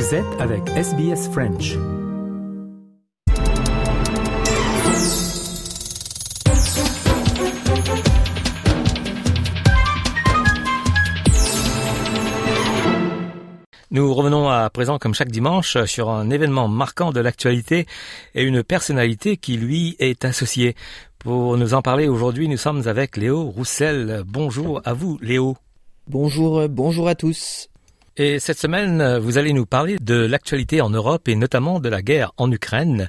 [0.00, 1.76] Vous êtes avec SBS French.
[13.90, 17.86] Nous revenons à présent, comme chaque dimanche, sur un événement marquant de l'actualité
[18.34, 20.76] et une personnalité qui lui est associée.
[21.18, 24.22] Pour nous en parler aujourd'hui, nous sommes avec Léo Roussel.
[24.26, 25.58] Bonjour à vous, Léo.
[26.06, 27.69] Bonjour, bonjour à tous.
[28.22, 32.02] Et cette semaine, vous allez nous parler de l'actualité en Europe et notamment de la
[32.02, 33.08] guerre en Ukraine.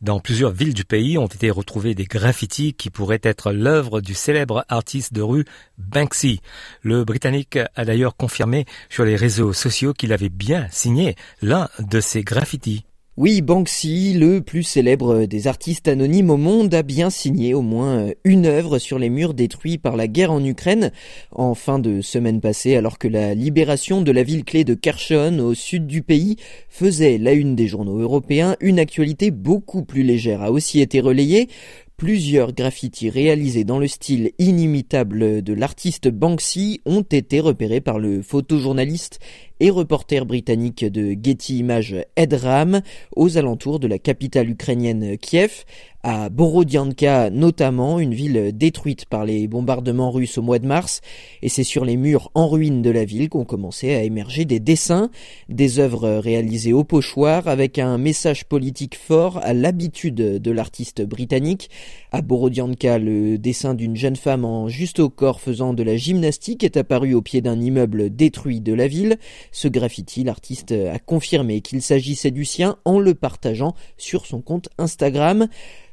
[0.00, 4.14] Dans plusieurs villes du pays ont été retrouvés des graffitis qui pourraient être l'œuvre du
[4.14, 5.44] célèbre artiste de rue
[5.78, 6.40] Banksy.
[6.82, 11.98] Le Britannique a d'ailleurs confirmé sur les réseaux sociaux qu'il avait bien signé l'un de
[11.98, 12.84] ces graffitis.
[13.16, 18.08] Oui, Banksy, le plus célèbre des artistes anonymes au monde, a bien signé au moins
[18.24, 20.90] une œuvre sur les murs détruits par la guerre en Ukraine
[21.30, 25.38] en fin de semaine passée, alors que la libération de la ville clé de Kherson
[25.38, 28.56] au sud du pays faisait la une des journaux européens.
[28.58, 31.48] Une actualité beaucoup plus légère a aussi été relayée.
[31.96, 38.20] Plusieurs graffitis réalisés dans le style inimitable de l'artiste Banksy ont été repérés par le
[38.20, 39.20] photojournaliste
[39.60, 42.80] et reporter britannique de Getty Images Ed Ram
[43.16, 45.64] aux alentours de la capitale ukrainienne Kiev,
[46.02, 51.00] à Borodianka notamment, une ville détruite par les bombardements russes au mois de mars,
[51.40, 54.60] et c'est sur les murs en ruine de la ville qu'ont commencé à émerger des
[54.60, 55.10] dessins,
[55.48, 61.70] des œuvres réalisées au pochoir avec un message politique fort à l'habitude de l'artiste britannique.
[62.14, 66.62] À Borodianka, le dessin d'une jeune femme en juste au corps faisant de la gymnastique
[66.62, 69.18] est apparu au pied d'un immeuble détruit de la ville.
[69.50, 74.68] Ce graffiti, l'artiste a confirmé qu'il s'agissait du sien en le partageant sur son compte
[74.78, 75.48] Instagram.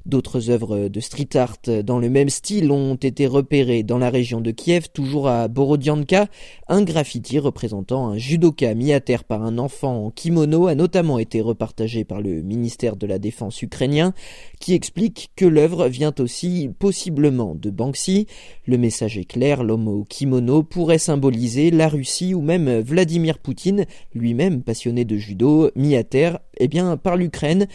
[0.06, 4.42] D'autres œuvres de street art dans le même style ont été repérées dans la région
[4.42, 6.28] de Kiev, toujours à Borodianka.
[6.68, 11.20] Un graffiti représentant un judoka mis à terre par un enfant en kimono a notamment
[11.20, 14.14] été repartagé par le ministère de la Défense ukrainien,
[14.60, 18.26] qui explique que l'œuvre vient aussi possiblement de Banksy.
[18.66, 23.86] Le message est clair, l'homme au kimono pourrait symboliser la Russie ou même Vladimir Poutine,
[24.16, 27.68] lui-même passionné de judo, mis à terre eh bien, par l'Ukraine.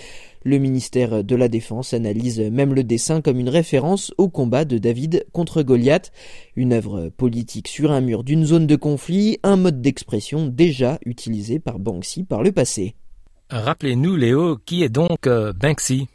[0.44, 4.78] Le ministère de la Défense analyse même le dessin comme une référence au combat de
[4.78, 6.12] David contre Goliath,
[6.54, 11.58] une œuvre politique sur un mur d'une zone de conflit, un mode d'expression déjà utilisé
[11.58, 12.94] par Banksy par le passé.
[13.50, 16.06] Rappelez-nous, Léo, qui est donc euh, Banksy?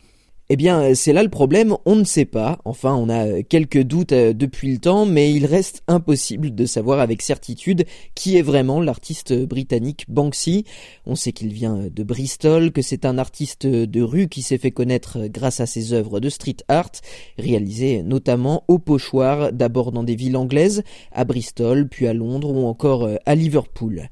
[0.54, 2.60] Eh bien, c'est là le problème, on ne sait pas.
[2.66, 7.00] Enfin, on a quelques doutes euh, depuis le temps, mais il reste impossible de savoir
[7.00, 7.86] avec certitude
[8.16, 10.66] qui est vraiment l'artiste britannique Banksy.
[11.06, 14.72] On sait qu'il vient de Bristol, que c'est un artiste de rue qui s'est fait
[14.72, 16.92] connaître grâce à ses œuvres de street art,
[17.38, 22.68] réalisées notamment au pochoir, d'abord dans des villes anglaises, à Bristol, puis à Londres ou
[22.68, 24.10] encore euh, à Liverpool.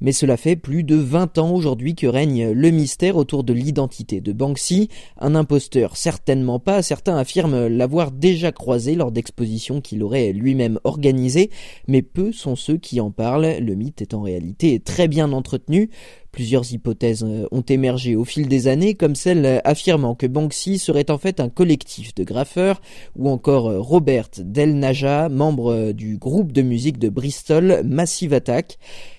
[0.00, 4.20] Mais cela fait plus de 20 ans aujourd'hui que règne le mystère autour de l'identité
[4.20, 4.88] de Banksy,
[5.18, 11.50] un imposteur certainement pas, certains affirment l'avoir déjà croisé lors d'expositions qu'il aurait lui-même organisées,
[11.86, 15.90] mais peu sont ceux qui en parlent, le mythe est en réalité très bien entretenu,
[16.32, 21.10] Plusieurs hypothèses euh, ont émergé au fil des années, comme celle affirmant que Banksy serait
[21.10, 22.80] en fait un collectif de graffeurs,
[23.16, 28.32] ou encore euh, Robert Del Naja, membre euh, du groupe de musique de Bristol Massive
[28.32, 28.78] Attack.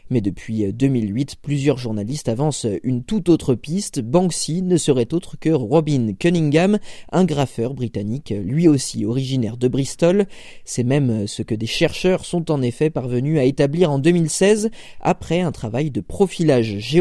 [0.09, 4.01] Mais depuis 2008, plusieurs journalistes avancent une toute autre piste.
[4.01, 6.79] Banksy ne serait autre que Robin Cunningham,
[7.13, 10.25] un graffeur britannique, lui aussi originaire de Bristol.
[10.65, 15.39] C'est même ce que des chercheurs sont en effet parvenus à établir en 2016 après
[15.39, 17.00] un travail de profilage géographique.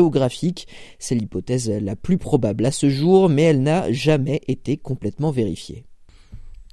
[0.99, 5.85] C'est l'hypothèse la plus probable à ce jour, mais elle n'a jamais été complètement vérifiée.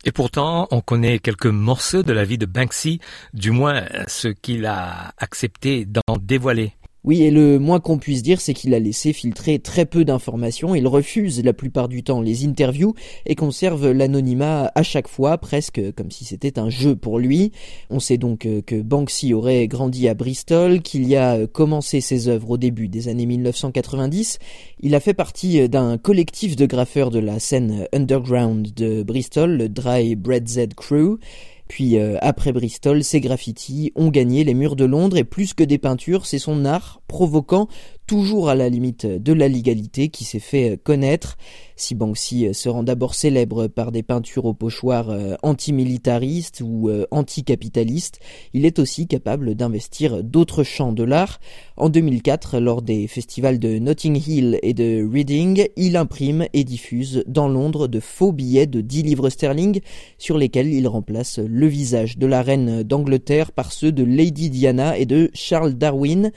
[0.06, 3.00] Et pourtant, on connaît quelques morceaux de la vie de Banksy,
[3.34, 6.74] du moins ce qu'il a accepté d'en dévoiler.
[7.08, 10.76] Oui, et le moins qu'on puisse dire, c'est qu'il a laissé filtrer très peu d'informations.
[10.76, 12.96] Il refuse la plupart du temps les interviews
[13.26, 17.54] et conserve l'anonymat à chaque fois, presque comme si c'était un jeu pour lui.
[17.90, 22.02] On sait donc euh, que Banksy aurait grandi à Bristol, qu'il y a euh, commencé
[22.02, 24.40] ses œuvres au début des années 1990.
[24.82, 29.52] Il a fait partie euh, d'un collectif de graffeurs de la scène underground de Bristol,
[29.52, 31.20] le Dry Bread Z Crew.
[31.68, 35.64] Puis euh, après Bristol, ses graffitis ont gagné les murs de Londres et plus que
[35.64, 37.68] des peintures, c'est son art provoquant
[38.08, 41.38] toujours à la limite de la légalité qui s'est fait connaître.
[41.76, 47.06] Si Banksy se rend d'abord célèbre par des peintures au pochoir euh, antimilitaristes ou euh,
[47.12, 48.20] anticapitalistes,
[48.54, 51.40] il est aussi capable d'investir d'autres champs de l'art.
[51.76, 57.24] En 2004, lors des festivals de Notting Hill et de Reading, il imprime et diffuse
[57.28, 59.82] dans Londres de faux billets de 10 livres sterling
[60.18, 64.98] sur lesquels il remplace le visage de la reine d'Angleterre par ceux de Lady Diana
[64.98, 66.32] et de Charles Darwin.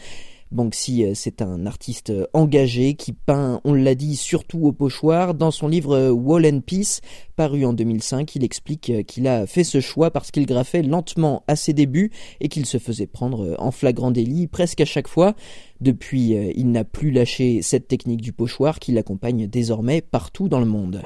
[0.53, 5.35] Banksy, c'est un artiste engagé qui peint, on l'a dit, surtout au pochoir.
[5.35, 7.01] Dans son livre Wall and Peace,
[7.37, 11.57] paru en 2005, il explique qu'il a fait ce choix parce qu'il graffait lentement à
[11.57, 12.11] ses débuts
[12.41, 15.35] et qu'il se faisait prendre en flagrant délit presque à chaque fois.
[15.81, 20.67] Depuis, il n'a plus lâché cette technique du pochoir qui l'accompagne désormais partout dans le
[20.67, 21.03] monde.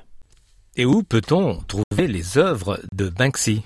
[0.76, 3.62] Et où peut-on trouver les œuvres de Banksy?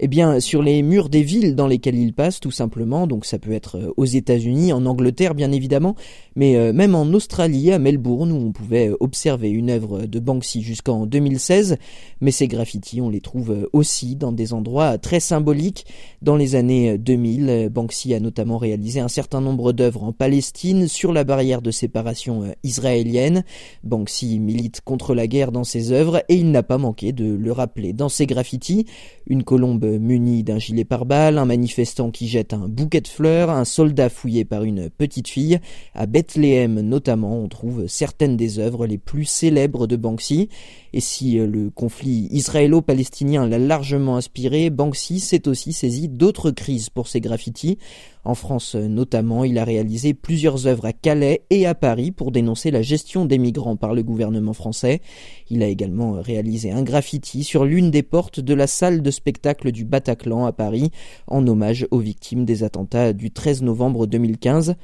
[0.00, 3.08] Eh bien, sur les murs des villes dans lesquelles il passe, tout simplement.
[3.08, 5.96] Donc, ça peut être euh, aux États-Unis, en Angleterre, bien évidemment,
[6.36, 10.20] mais euh, même en Australie, à Melbourne, où on pouvait euh, observer une œuvre de
[10.20, 11.78] Banksy jusqu'en 2016.
[12.20, 15.84] Mais ces graffitis, on les trouve aussi dans des endroits très symboliques.
[16.22, 21.12] Dans les années 2000, Banksy a notamment réalisé un certain nombre d'œuvres en Palestine, sur
[21.12, 23.44] la barrière de séparation israélienne.
[23.82, 27.52] Banksy milite contre la guerre dans ses œuvres et il n'a pas manqué de le
[27.52, 28.86] rappeler dans ses graffitis.
[29.26, 33.64] Une colombe muni d'un gilet pare-balles, un manifestant qui jette un bouquet de fleurs, un
[33.64, 35.60] soldat fouillé par une petite fille.
[35.94, 40.48] À Bethléem notamment, on trouve certaines des œuvres les plus célèbres de Banksy.
[40.92, 46.90] Et si euh, le conflit israélo-palestinien l'a largement inspiré, Banksy s'est aussi saisi d'autres crises
[46.90, 47.78] pour ses graffitis.
[48.24, 52.70] En France notamment, il a réalisé plusieurs œuvres à Calais et à Paris pour dénoncer
[52.70, 55.00] la gestion des migrants par le gouvernement français.
[55.50, 59.72] Il a également réalisé un graffiti sur l'une des portes de la salle de spectacle
[59.72, 60.90] du Bataclan à Paris
[61.26, 64.74] en hommage aux victimes des attentats du 13 novembre 2015.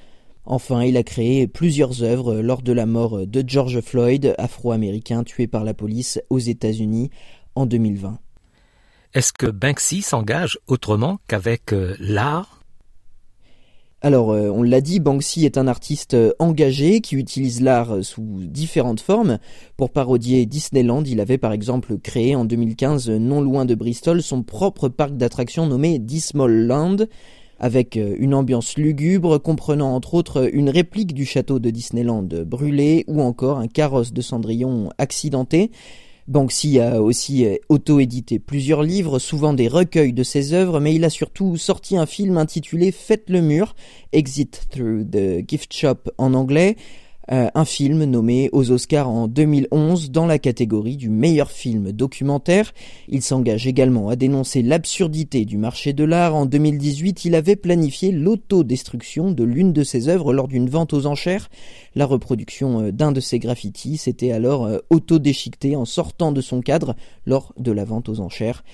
[0.46, 5.46] Enfin, il a créé plusieurs œuvres lors de la mort de George Floyd, afro-américain tué
[5.46, 7.10] par la police aux États-Unis
[7.54, 8.18] en 2020.
[9.14, 12.62] Est-ce que Banksy s'engage autrement qu'avec euh, l'art?
[14.02, 18.40] Alors, euh, on l'a dit, Banksy est un artiste euh, engagé qui utilise l'art sous
[18.42, 19.38] différentes formes.
[19.76, 24.42] Pour parodier Disneyland, il avait par exemple créé en 2015, non loin de Bristol, son
[24.42, 26.96] propre parc d'attractions nommé Dismal Land,
[27.58, 33.22] avec une ambiance lugubre comprenant entre autres une réplique du château de Disneyland brûlé ou
[33.22, 35.70] encore un carrosse de Cendrillon accidenté.
[36.26, 41.04] Banksy a aussi euh, auto-édité plusieurs livres, souvent des recueils de ses œuvres, mais il
[41.04, 43.74] a surtout sorti un film intitulé Faites le mur,
[44.12, 50.10] Exit Through the Gift Shop en anglais, euh, un film nommé aux Oscars en 2011
[50.10, 52.72] dans la catégorie du meilleur film documentaire.
[53.08, 56.34] Il s'engage également à dénoncer l'absurdité du marché de l'art.
[56.34, 61.06] En 2018, il avait planifié l'autodestruction de l'une de ses œuvres lors d'une vente aux
[61.06, 61.50] enchères.
[61.94, 66.60] La reproduction euh, d'un de ses graffitis s'était alors euh, autodéchiquetée en sortant de son
[66.60, 66.94] cadre
[67.26, 68.64] lors de la vente aux enchères.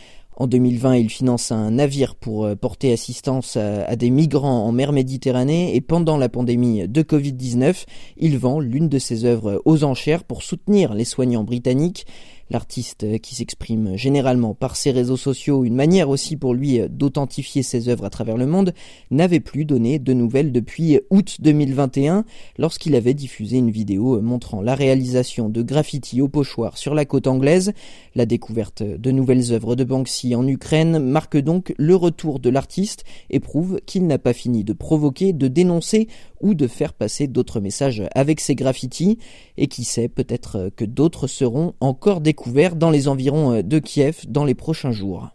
[0.40, 4.90] En 2020, il finance un navire pour euh, porter assistance à, des migrants en mer
[4.92, 7.84] Méditerranée et pendant la pandémie de Covid-19,
[8.16, 12.06] il vend l'une de ses œuvres aux enchères pour soutenir les soignants britanniques.
[12.50, 16.88] L'artiste euh, qui s'exprime généralement par ses réseaux sociaux, une manière aussi pour lui euh,
[16.88, 18.74] d'authentifier ses œuvres à travers le monde,
[19.12, 22.24] n'avait plus donné de nouvelles depuis août 2021
[22.58, 27.04] lorsqu'il avait diffusé une vidéo euh, montrant la réalisation de graffitis au pochoir sur la
[27.04, 27.72] côte anglaise.
[28.16, 33.04] La découverte de nouvelles œuvres de Banksy en Ukraine marque donc le retour de l'artiste
[33.30, 36.08] et prouve qu'il n'a pas fini de provoquer, de dénoncer
[36.40, 39.18] ou de faire passer d'autres messages avec ses graffitis
[39.56, 44.20] et qui sait peut-être que d'autres seront encore découverts dans les environs euh, de Kiev
[44.28, 45.30] dans les prochains jours.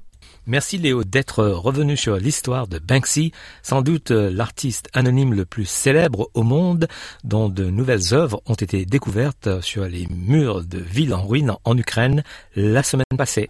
[0.47, 3.31] Merci Léo d'être revenu sur l'histoire de Banksy,
[3.63, 6.87] sans doute euh, l'artiste anonyme le plus célèbre au monde,
[7.23, 11.77] dont de nouvelles œuvres ont été découvertes sur les murs de villes en ruine en
[11.77, 12.23] Ukraine
[12.55, 13.49] la semaine passée.